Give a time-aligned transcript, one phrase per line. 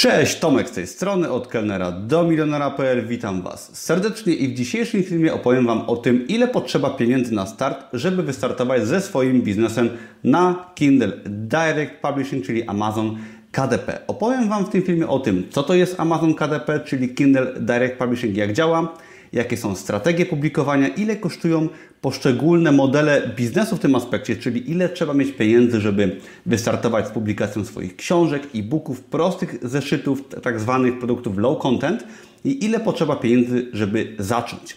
[0.00, 3.06] Cześć, Tomek z tej strony, od kelnera do milionera.pl.
[3.06, 7.46] Witam Was serdecznie i w dzisiejszym filmie opowiem Wam o tym, ile potrzeba pieniędzy na
[7.46, 9.90] start, żeby wystartować ze swoim biznesem
[10.24, 13.18] na Kindle Direct Publishing, czyli Amazon
[13.52, 13.98] KDP.
[14.06, 17.98] Opowiem Wam w tym filmie o tym, co to jest Amazon KDP, czyli Kindle Direct
[17.98, 18.94] Publishing, jak działa,
[19.32, 21.68] jakie są strategie publikowania, ile kosztują
[22.00, 26.16] poszczególne modele biznesu w tym aspekcie, czyli ile trzeba mieć pieniędzy, żeby
[26.46, 32.04] wystartować z publikacją swoich książek, e-booków, prostych zeszytów, tak zwanych produktów low content
[32.44, 34.76] i ile potrzeba pieniędzy, żeby zacząć.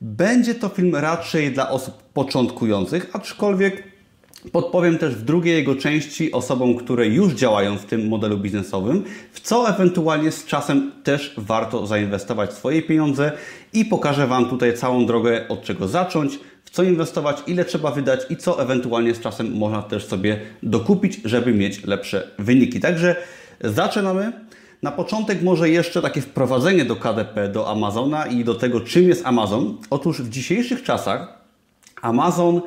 [0.00, 3.89] Będzie to film raczej dla osób początkujących, aczkolwiek
[4.52, 9.40] Podpowiem też w drugiej jego części osobom, które już działają w tym modelu biznesowym, w
[9.40, 13.32] co ewentualnie z czasem też warto zainwestować swoje pieniądze
[13.72, 18.20] i pokażę Wam tutaj całą drogę, od czego zacząć, w co inwestować, ile trzeba wydać
[18.30, 22.80] i co ewentualnie z czasem można też sobie dokupić, żeby mieć lepsze wyniki.
[22.80, 23.16] Także
[23.60, 24.32] zaczynamy.
[24.82, 29.26] Na początek może jeszcze takie wprowadzenie do KDP, do Amazona i do tego, czym jest
[29.26, 29.78] Amazon.
[29.90, 31.38] Otóż w dzisiejszych czasach
[32.02, 32.60] Amazon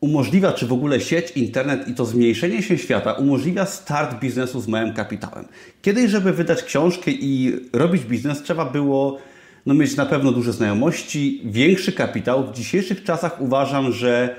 [0.00, 4.68] umożliwia, czy w ogóle sieć, internet i to zmniejszenie się świata umożliwia start biznesu z
[4.68, 5.44] małym kapitałem.
[5.82, 9.18] Kiedyś, żeby wydać książkę i robić biznes, trzeba było
[9.66, 12.46] no, mieć na pewno duże znajomości, większy kapitał.
[12.46, 14.36] W dzisiejszych czasach uważam, że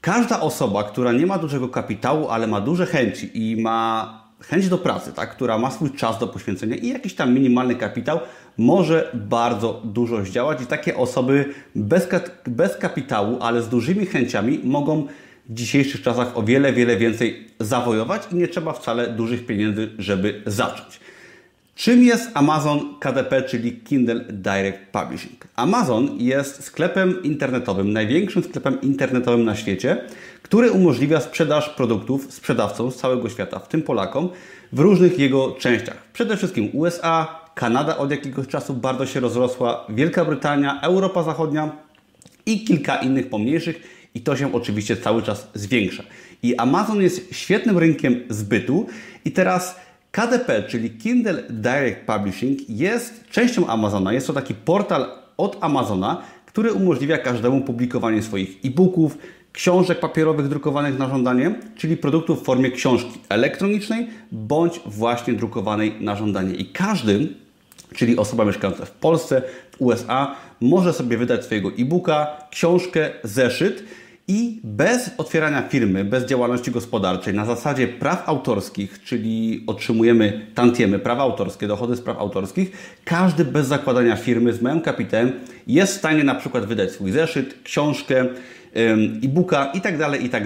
[0.00, 4.78] każda osoba, która nie ma dużego kapitału, ale ma duże chęci i ma chęć do
[4.78, 8.20] pracy, tak, która ma swój czas do poświęcenia i jakiś tam minimalny kapitał,
[8.58, 12.08] może bardzo dużo zdziałać i takie osoby bez,
[12.46, 15.06] bez kapitału, ale z dużymi chęciami mogą
[15.48, 20.42] w dzisiejszych czasach o wiele, wiele więcej zawojować i nie trzeba wcale dużych pieniędzy, żeby
[20.46, 21.00] zacząć.
[21.78, 25.48] Czym jest Amazon KDP, czyli Kindle Direct Publishing?
[25.56, 30.04] Amazon jest sklepem internetowym, największym sklepem internetowym na świecie,
[30.42, 34.28] który umożliwia sprzedaż produktów sprzedawcom z całego świata, w tym Polakom,
[34.72, 35.96] w różnych jego częściach.
[36.12, 41.72] Przede wszystkim USA, Kanada od jakiegoś czasu bardzo się rozrosła, Wielka Brytania, Europa Zachodnia
[42.46, 43.80] i kilka innych pomniejszych
[44.14, 46.02] i to się oczywiście cały czas zwiększa.
[46.42, 48.86] I Amazon jest świetnym rynkiem zbytu
[49.24, 54.12] i teraz KDP, czyli Kindle Direct Publishing jest częścią Amazona.
[54.12, 59.18] Jest to taki portal od Amazona, który umożliwia każdemu publikowanie swoich e-booków,
[59.52, 66.16] książek papierowych drukowanych na żądanie, czyli produktów w formie książki elektronicznej bądź właśnie drukowanej na
[66.16, 66.54] żądanie.
[66.54, 67.28] I każdy
[67.94, 73.84] czyli osoba mieszkająca w Polsce, w USA, może sobie wydać swojego e-booka, książkę, zeszyt
[74.28, 81.22] i bez otwierania firmy, bez działalności gospodarczej, na zasadzie praw autorskich, czyli otrzymujemy tantiemy, prawa
[81.22, 82.72] autorskie, dochody z praw autorskich,
[83.04, 85.32] każdy bez zakładania firmy z małym kapitałem
[85.66, 88.26] jest w stanie na przykład wydać swój zeszyt, książkę,
[89.24, 90.42] e-booka i tak dalej, i tak.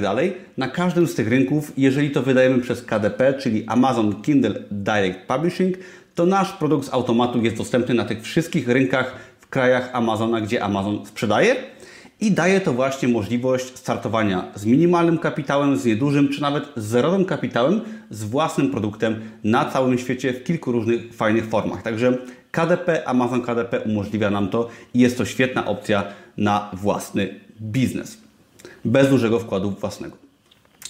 [0.56, 5.76] Na każdym z tych rynków, jeżeli to wydajemy przez KDP, czyli Amazon Kindle Direct Publishing,
[6.14, 10.64] to nasz produkt z automatu jest dostępny na tych wszystkich rynkach w krajach Amazona, gdzie
[10.64, 11.56] Amazon sprzedaje
[12.22, 17.24] i daje to właśnie możliwość startowania z minimalnym kapitałem, z niedużym, czy nawet z zerowym
[17.24, 21.82] kapitałem, z własnym produktem na całym świecie w kilku różnych fajnych formach.
[21.82, 22.18] Także
[22.50, 26.04] KDP, Amazon KDP umożliwia nam to i jest to świetna opcja
[26.36, 28.18] na własny biznes.
[28.84, 30.16] Bez dużego wkładu własnego.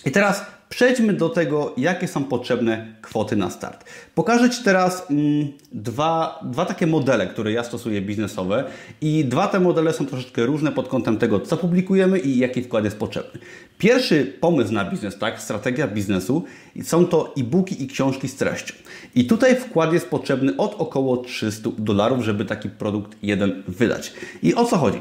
[0.06, 3.84] I teraz Przejdźmy do tego, jakie są potrzebne kwoty na start.
[4.14, 8.64] Pokażę Ci teraz mm, dwa, dwa takie modele, które ja stosuję biznesowe
[9.00, 12.84] i dwa te modele są troszeczkę różne pod kątem tego, co publikujemy i jaki wkład
[12.84, 13.40] jest potrzebny.
[13.78, 16.44] Pierwszy pomysł na biznes, tak, strategia biznesu,
[16.82, 18.74] są to e-booki i książki z treścią.
[19.14, 24.12] I tutaj wkład jest potrzebny od około 300 dolarów, żeby taki produkt jeden wydać.
[24.42, 24.98] I o co chodzi?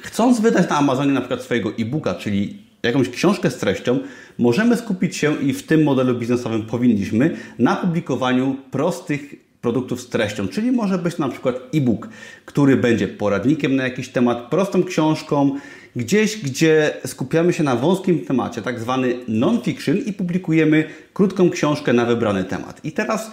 [0.00, 3.98] Chcąc wydać na Amazonie na przykład swojego e-booka, czyli jakąś książkę z treścią,
[4.38, 10.48] możemy skupić się i w tym modelu biznesowym powinniśmy na publikowaniu prostych produktów z treścią,
[10.48, 12.08] czyli może być na przykład e-book,
[12.44, 15.58] który będzie poradnikiem na jakiś temat, prostą książką,
[15.96, 22.04] gdzieś, gdzie skupiamy się na wąskim temacie, tak zwany non-fiction i publikujemy krótką książkę na
[22.04, 22.84] wybrany temat.
[22.84, 23.30] I teraz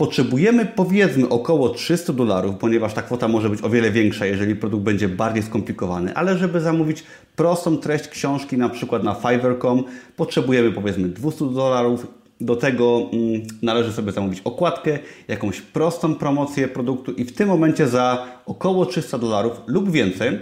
[0.00, 4.84] potrzebujemy powiedzmy około 300 dolarów, ponieważ ta kwota może być o wiele większa, jeżeli produkt
[4.84, 7.04] będzie bardziej skomplikowany, ale żeby zamówić
[7.36, 9.84] prostą treść książki, na przykład na Fiverr.com,
[10.16, 12.06] potrzebujemy powiedzmy 200 dolarów.
[12.40, 14.98] Do tego mm, należy sobie zamówić okładkę,
[15.28, 20.38] jakąś prostą promocję produktu i w tym momencie za około 300 dolarów lub więcej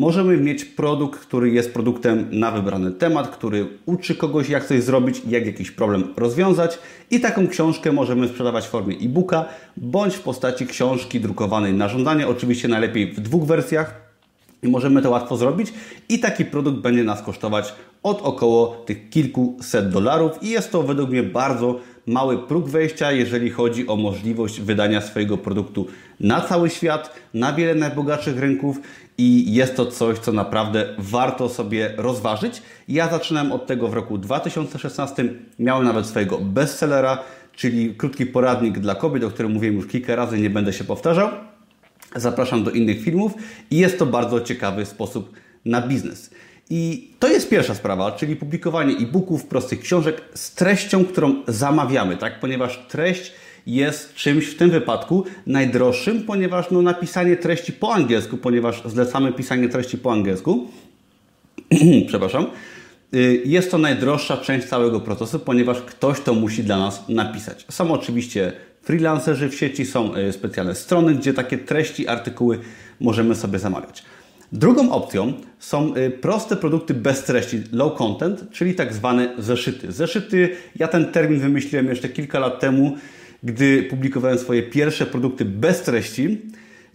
[0.00, 5.22] możemy mieć produkt, który jest produktem na wybrany temat, który uczy kogoś, jak coś zrobić,
[5.28, 6.78] jak jakiś problem rozwiązać.
[7.10, 9.44] I taką książkę możemy sprzedawać w formie e-booka
[9.76, 12.28] bądź w postaci książki drukowanej na żądanie.
[12.28, 14.10] Oczywiście najlepiej w dwóch wersjach.
[14.62, 15.72] I możemy to łatwo zrobić
[16.08, 21.10] i taki produkt będzie nas kosztować od około tych kilkuset dolarów i jest to według
[21.10, 25.86] mnie bardzo mały próg wejścia, jeżeli chodzi o możliwość wydania swojego produktu
[26.20, 28.80] na cały świat, na wiele najbogatszych rynków
[29.20, 32.62] i jest to coś, co naprawdę warto sobie rozważyć.
[32.88, 35.24] Ja zaczynałem od tego w roku 2016,
[35.58, 37.18] miałem nawet swojego bestsellera,
[37.56, 41.28] czyli krótki poradnik dla kobiet, o którym mówiłem już kilka razy, nie będę się powtarzał.
[42.16, 43.32] Zapraszam do innych filmów
[43.70, 45.32] i jest to bardzo ciekawy sposób
[45.64, 46.30] na biznes.
[46.70, 52.40] I to jest pierwsza sprawa, czyli publikowanie e-booków, prostych książek z treścią, którą zamawiamy, tak?
[52.40, 53.32] Ponieważ treść
[53.74, 59.68] jest czymś w tym wypadku najdroższym, ponieważ no, napisanie treści po angielsku, ponieważ zlecamy pisanie
[59.68, 60.66] treści po angielsku,
[62.08, 62.46] przepraszam,
[63.14, 67.66] y, jest to najdroższa część całego procesu, ponieważ ktoś to musi dla nas napisać.
[67.70, 68.52] Są oczywiście
[68.82, 72.58] freelancerzy w sieci, są y, specjalne strony, gdzie takie treści, artykuły
[73.00, 74.04] możemy sobie zamawiać.
[74.52, 79.92] Drugą opcją są y, proste produkty bez treści, low content, czyli tak zwane zeszyty.
[79.92, 82.96] Zeszyty, ja ten termin wymyśliłem jeszcze kilka lat temu,
[83.42, 86.38] gdy publikowałem swoje pierwsze produkty bez treści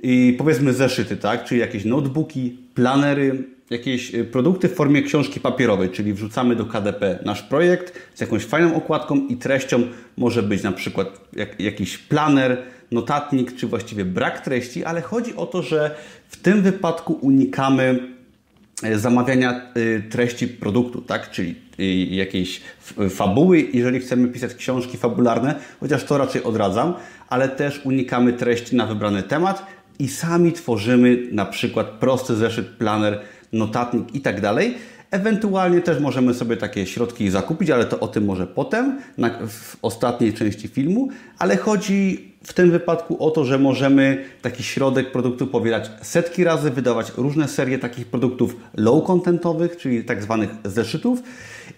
[0.04, 1.44] i powiedzmy zeszyty, tak?
[1.44, 7.20] Czyli jakieś notebooki, planery, jakieś y, produkty w formie książki papierowej, czyli wrzucamy do KDP
[7.26, 9.84] nasz projekt z jakąś fajną okładką i treścią
[10.18, 12.58] może być na przykład jak, jakiś planer,
[12.92, 15.96] notatnik, czy właściwie brak treści, ale chodzi o to, że
[16.30, 18.00] w tym wypadku unikamy
[18.84, 21.32] e, zamawiania e, treści produktu, tak?
[21.32, 21.56] czyli
[22.10, 22.62] jakiejś
[23.10, 26.94] fabuły, jeżeli chcemy pisać książki fabularne, chociaż to raczej odradzam,
[27.30, 29.66] ale też unikamy treści na wybrany temat
[30.00, 33.22] i sami tworzymy na przykład prosty zeszyt, planer,
[33.54, 34.78] notatnik i tak dalej.
[35.16, 39.78] Ewentualnie też możemy sobie takie środki zakupić, ale to o tym może potem, na, w
[39.82, 41.10] ostatniej części filmu,
[41.40, 46.72] ale chodzi w tym wypadku o to, że możemy taki środek produktu powielać setki razy,
[46.72, 51.24] wydawać różne serie takich produktów low-contentowych, czyli tak zwanych zeszytów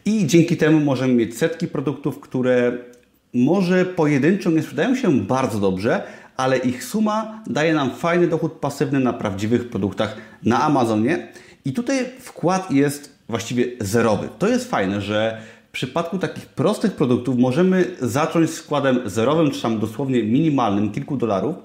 [0.06, 2.78] i dzięki temu możemy mieć setki produktów, które
[3.34, 6.04] może pojedynczo nie sprzedają się bardzo dobrze,
[6.38, 11.28] ale ich suma daje nam fajny dochód pasywny na prawdziwych produktach na Amazonie.
[11.66, 14.29] I tutaj wkład jest właściwie zerowy.
[14.39, 19.79] To jest fajne, że w przypadku takich prostych produktów możemy zacząć składem zerowym, czy tam
[19.79, 21.56] dosłownie minimalnym, kilku dolarów.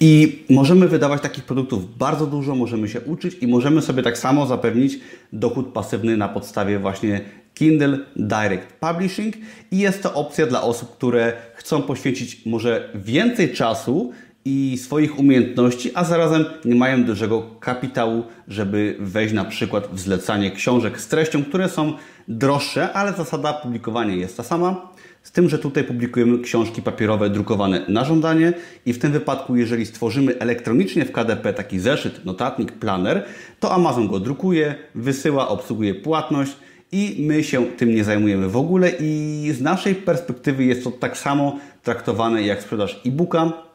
[0.00, 4.46] I możemy wydawać takich produktów bardzo dużo, możemy się uczyć i możemy sobie tak samo
[4.46, 4.98] zapewnić
[5.32, 7.20] dochód pasywny na podstawie właśnie
[7.54, 9.34] Kindle Direct Publishing.
[9.70, 14.12] I jest to opcja dla osób, które chcą poświęcić może więcej czasu
[14.44, 20.50] i swoich umiejętności, a zarazem nie mają dużego kapitału, żeby wejść na przykład w zlecanie
[20.50, 21.92] książek z treścią, które są
[22.28, 24.92] droższe, ale zasada publikowania jest ta sama.
[25.22, 28.52] Z tym, że tutaj publikujemy książki papierowe drukowane na żądanie
[28.86, 33.24] i w tym wypadku, jeżeli stworzymy elektronicznie w KDP taki zeszyt, notatnik, planer,
[33.60, 36.52] to Amazon go drukuje, wysyła, obsługuje płatność
[36.92, 41.18] i my się tym nie zajmujemy w ogóle i z naszej perspektywy jest to tak
[41.18, 43.71] samo traktowane jak sprzedaż e-booka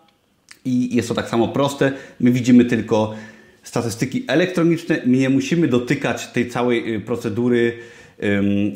[0.67, 1.91] i jest to tak samo proste.
[2.19, 3.15] My widzimy tylko
[3.63, 7.73] statystyki elektroniczne, my nie musimy dotykać tej całej y, procedury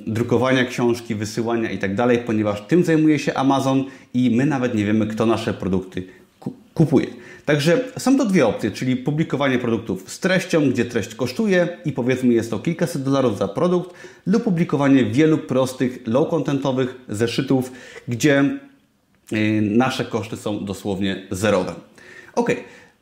[0.07, 1.95] drukowania książki, wysyłania i tak
[2.25, 3.83] ponieważ tym zajmuje się Amazon
[4.13, 6.03] i my nawet nie wiemy, kto nasze produkty
[6.73, 7.07] kupuje.
[7.45, 12.33] Także są to dwie opcje, czyli publikowanie produktów z treścią, gdzie treść kosztuje i powiedzmy
[12.33, 13.93] jest to kilkaset dolarów za produkt,
[14.25, 17.71] lub publikowanie wielu prostych, low-contentowych zeszytów,
[18.07, 18.59] gdzie
[19.61, 21.73] nasze koszty są dosłownie zerowe.
[22.35, 22.51] Ok,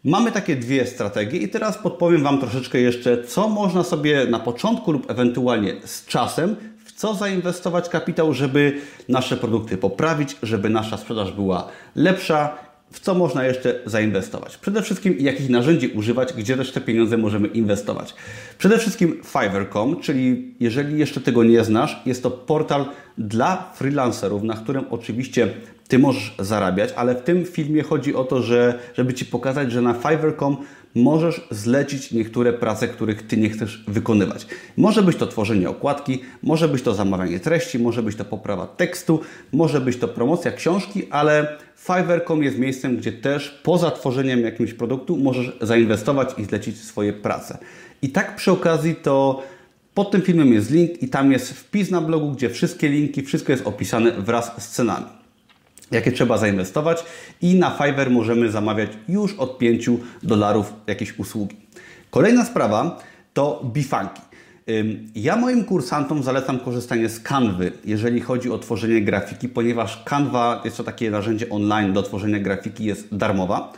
[0.03, 4.91] Mamy takie dwie strategie i teraz podpowiem Wam troszeczkę jeszcze, co można sobie na początku
[4.91, 11.31] lub ewentualnie z czasem, w co zainwestować kapitał, żeby nasze produkty poprawić, żeby nasza sprzedaż
[11.31, 12.57] była lepsza,
[12.91, 14.57] w co można jeszcze zainwestować.
[14.57, 18.15] Przede wszystkim jakich narzędzi używać, gdzie też te pieniądze możemy inwestować.
[18.57, 22.85] Przede wszystkim Fiverr.com, czyli jeżeli jeszcze tego nie znasz, jest to portal
[23.17, 25.47] dla freelancerów, na którym oczywiście
[25.87, 29.81] ty możesz zarabiać, ale w tym filmie chodzi o to, że żeby Ci pokazać, że
[29.81, 30.57] na Fiverr.com
[31.03, 34.47] możesz zlecić niektóre prace, których Ty nie chcesz wykonywać.
[34.77, 39.19] Może być to tworzenie okładki, może być to zamawianie treści, może być to poprawa tekstu,
[39.51, 45.17] może być to promocja książki, ale Fiverr.com jest miejscem, gdzie też poza tworzeniem jakiegoś produktu
[45.17, 47.57] możesz zainwestować i zlecić swoje prace.
[48.01, 49.43] I tak przy okazji to
[49.93, 53.51] pod tym filmem jest link i tam jest wpis na blogu, gdzie wszystkie linki, wszystko
[53.51, 55.18] jest opisane wraz z cenami
[55.91, 57.03] jakie trzeba zainwestować
[57.41, 59.89] i na Fiverr możemy zamawiać już od 5
[60.23, 61.57] dolarów jakieś usługi.
[62.09, 62.99] Kolejna sprawa
[63.33, 64.21] to bifanki.
[65.15, 70.77] Ja moim kursantom zalecam korzystanie z Canvy, jeżeli chodzi o tworzenie grafiki, ponieważ Canva jest
[70.77, 73.73] to takie narzędzie online do tworzenia grafiki, jest darmowa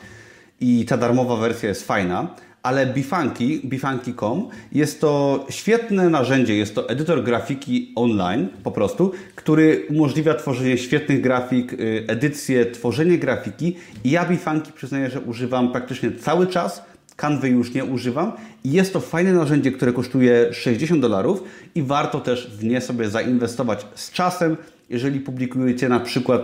[0.60, 2.27] i ta darmowa wersja jest fajna,
[2.63, 9.86] ale Bifanki, bifanki.com jest to świetne narzędzie, jest to edytor grafiki online po prostu, który
[9.89, 13.75] umożliwia tworzenie świetnych grafik, y, edycję, tworzenie grafiki.
[14.03, 16.84] I ja Bifanki przyznaję, że używam praktycznie cały czas,
[17.15, 18.32] Canwy już nie używam.
[18.63, 21.44] I jest to fajne narzędzie, które kosztuje 60 dolarów
[21.75, 24.58] i warto też w nie sobie zainwestować z czasem,
[24.89, 26.41] jeżeli publikujecie na przykład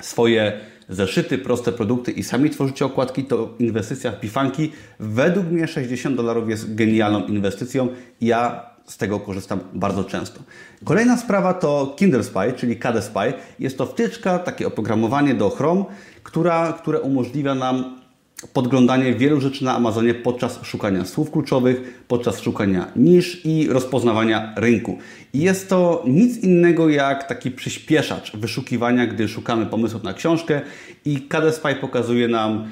[0.00, 0.52] swoje
[0.88, 6.48] zeszyty, proste produkty i sami tworzycie okładki, to inwestycja w Pifanki według mnie 60 dolarów
[6.48, 7.88] jest genialną inwestycją.
[8.20, 10.40] Ja z tego korzystam bardzo często.
[10.84, 13.32] Kolejna sprawa to Kindle Spy, czyli KD Spy.
[13.58, 15.84] Jest to wtyczka, takie oprogramowanie do Chrome,
[16.22, 18.03] która, które umożliwia nam
[18.52, 24.98] podglądanie wielu rzeczy na Amazonie podczas szukania słów kluczowych, podczas szukania nisz i rozpoznawania rynku.
[25.32, 30.60] I jest to nic innego jak taki przyspieszacz wyszukiwania, gdy szukamy pomysłów na książkę
[31.04, 32.68] i KD Spy pokazuje nam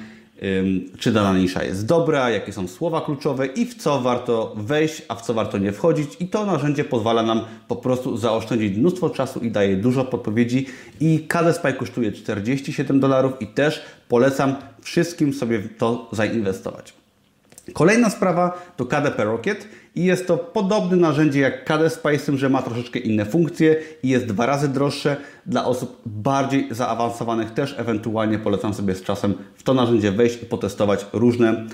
[0.99, 5.15] czy dana nisza jest dobra, jakie są słowa kluczowe i w co warto wejść, a
[5.15, 6.09] w co warto nie wchodzić.
[6.19, 10.65] I to narzędzie pozwala nam po prostu zaoszczędzić mnóstwo czasu i daje dużo podpowiedzi.
[10.99, 16.93] I KD Spy kosztuje 47 dolarów i też polecam wszystkim sobie to zainwestować.
[17.73, 22.49] Kolejna sprawa to KDP Rocket i jest to podobne narzędzie jak KD Spy, z że
[22.49, 25.17] ma troszeczkę inne funkcje i jest dwa razy droższe.
[25.45, 30.45] Dla osób bardziej zaawansowanych też ewentualnie polecam sobie z czasem w to narzędzie wejść i
[30.45, 31.65] potestować różne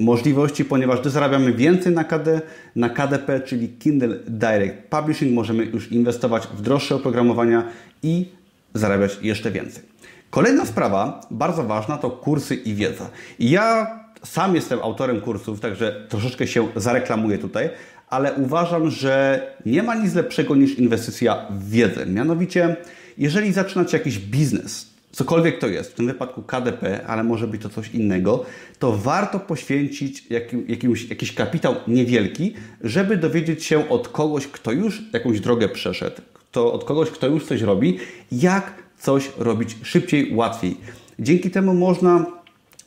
[0.00, 2.40] możliwości, ponieważ gdy zarabiamy więcej na, KD,
[2.76, 7.64] na KDP, czyli Kindle Direct Publishing, możemy już inwestować w droższe oprogramowania
[8.02, 8.28] i
[8.74, 9.82] zarabiać jeszcze więcej.
[10.30, 13.10] Kolejna sprawa, bardzo ważna, to kursy i wiedza.
[13.38, 17.70] ja sam jestem autorem kursów, także troszeczkę się zareklamuję tutaj,
[18.08, 22.06] ale uważam, że nie ma nic lepszego niż inwestycja w wiedzę.
[22.06, 22.76] Mianowicie,
[23.18, 27.68] jeżeli zaczynacie jakiś biznes, cokolwiek to jest, w tym wypadku KDP, ale może być to
[27.68, 28.44] coś innego,
[28.78, 30.26] to warto poświęcić
[30.68, 36.72] jakimś, jakiś kapitał niewielki, żeby dowiedzieć się od kogoś, kto już jakąś drogę przeszedł, kto,
[36.72, 37.98] od kogoś, kto już coś robi,
[38.32, 40.76] jak coś robić szybciej, łatwiej.
[41.18, 42.26] Dzięki temu można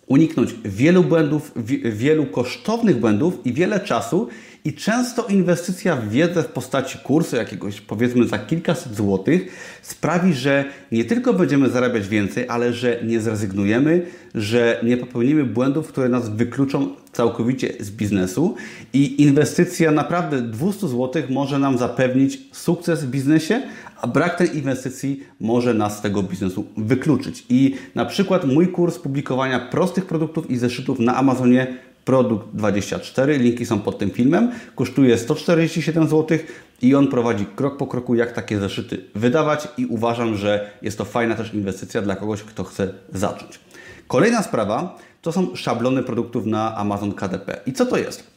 [0.07, 1.51] uniknąć wielu błędów,
[1.83, 4.27] wielu kosztownych błędów i wiele czasu
[4.65, 9.47] i często inwestycja w wiedzę w postaci kursu jakiegoś powiedzmy za kilkaset złotych
[9.81, 14.05] sprawi, że nie tylko będziemy zarabiać więcej, ale że nie zrezygnujemy,
[14.35, 18.55] że nie popełnimy błędów, które nas wykluczą całkowicie z biznesu
[18.93, 23.61] i inwestycja naprawdę 200 złotych może nam zapewnić sukces w biznesie,
[24.03, 27.45] a brak tej inwestycji może nas z tego biznesu wykluczyć.
[27.49, 33.65] I na przykład mój kurs publikowania prostych produktów i zeszytów na Amazonie Produkt 24, linki
[33.65, 36.37] są pod tym filmem, kosztuje 147 zł
[36.81, 41.05] i on prowadzi krok po kroku, jak takie zeszyty wydawać i uważam, że jest to
[41.05, 43.59] fajna też inwestycja dla kogoś, kto chce zacząć.
[44.07, 47.59] Kolejna sprawa to są szablony produktów na Amazon KDP.
[47.65, 48.32] I co to jest?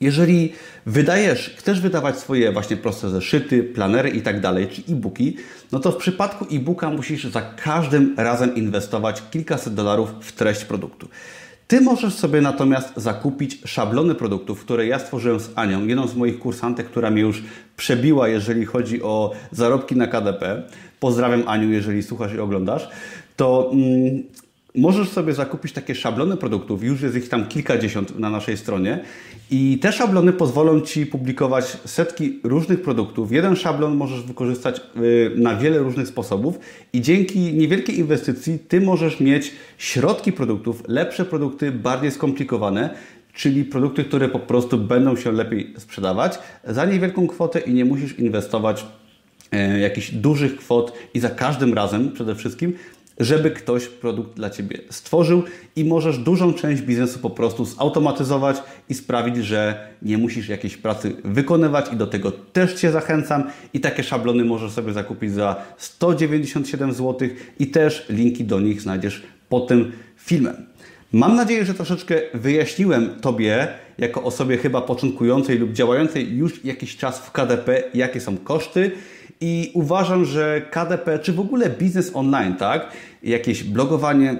[0.00, 0.52] Jeżeli
[0.86, 5.36] wydajesz, chcesz wydawać swoje właśnie proste zeszyty, planery i tak dalej, czy e-booki,
[5.72, 11.08] no to w przypadku e-booka musisz za każdym razem inwestować kilkaset dolarów w treść produktu.
[11.68, 16.38] Ty możesz sobie natomiast zakupić szablony produktów, które ja stworzyłem z Anią, jedną z moich
[16.38, 17.42] kursantek, która mnie już
[17.76, 20.62] przebiła, jeżeli chodzi o zarobki na KDP.
[21.00, 22.88] Pozdrawiam Aniu, jeżeli słuchasz i oglądasz.
[23.36, 24.22] To mm,
[24.76, 29.00] Możesz sobie zakupić takie szablony produktów, już jest ich tam kilkadziesiąt na naszej stronie
[29.50, 33.32] i te szablony pozwolą Ci publikować setki różnych produktów.
[33.32, 36.58] Jeden szablon możesz wykorzystać y, na wiele różnych sposobów
[36.92, 42.94] i dzięki niewielkiej inwestycji Ty możesz mieć środki produktów, lepsze produkty, bardziej skomplikowane,
[43.34, 48.18] czyli produkty, które po prostu będą się lepiej sprzedawać za niewielką kwotę i nie musisz
[48.18, 48.86] inwestować
[49.52, 52.74] e, jakichś dużych kwot i za każdym razem przede wszystkim
[53.18, 55.42] żeby ktoś produkt dla Ciebie stworzył
[55.76, 58.56] i możesz dużą część biznesu po prostu zautomatyzować
[58.88, 63.44] i sprawić, że nie musisz jakiejś pracy wykonywać i do tego też Cię zachęcam
[63.74, 67.28] i takie szablony możesz sobie zakupić za 197 zł
[67.58, 70.66] i też linki do nich znajdziesz pod tym filmem.
[71.12, 73.68] Mam nadzieję, że troszeczkę wyjaśniłem Tobie,
[73.98, 78.90] jako osobie chyba początkującej lub działającej już jakiś czas w KDP, jakie są koszty
[79.46, 82.88] i uważam, że KDP, czy w ogóle biznes online, tak?
[83.22, 84.36] Jakieś blogowanie,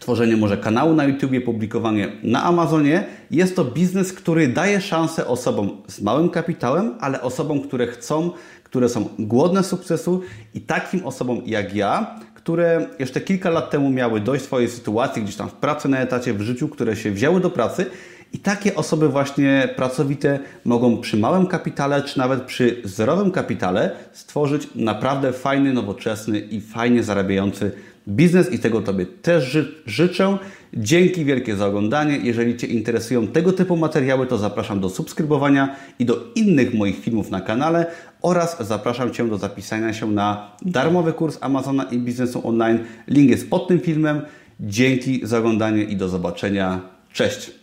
[0.00, 5.82] tworzenie może kanału na YouTube, publikowanie na Amazonie, jest to biznes, który daje szansę osobom
[5.88, 8.30] z małym kapitałem, ale osobom, które chcą,
[8.64, 10.22] które są głodne sukcesu
[10.54, 15.36] i takim osobom jak ja, które jeszcze kilka lat temu miały dość swojej sytuacji, gdzieś
[15.36, 17.86] tam w pracy na etacie, w życiu, które się wzięły do pracy
[18.32, 24.68] i takie osoby właśnie pracowite mogą przy małym kapitale, czy nawet przy zerowym kapitale stworzyć
[24.74, 27.72] naprawdę fajny, nowoczesny i fajnie zarabiający
[28.08, 30.38] biznes i tego Tobie też ży życzę.
[30.74, 32.18] Dzięki wielkie za oglądanie.
[32.22, 37.30] Jeżeli Cię interesują tego typu materiały, to zapraszam do subskrybowania i do innych moich filmów
[37.30, 37.86] na kanale
[38.22, 42.78] oraz zapraszam Cię do zapisania się na darmowy kurs Amazona i biznesu online.
[43.08, 44.22] Link jest pod tym filmem.
[44.60, 46.80] Dzięki za oglądanie i do zobaczenia.
[47.12, 47.59] Cześć!